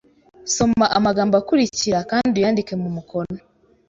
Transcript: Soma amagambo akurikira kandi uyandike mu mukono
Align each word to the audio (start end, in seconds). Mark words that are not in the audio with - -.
Soma 0.55 0.85
amagambo 0.97 1.33
akurikira 1.41 1.99
kandi 2.11 2.33
uyandike 2.39 2.73
mu 2.81 2.89
mukono 2.95 3.37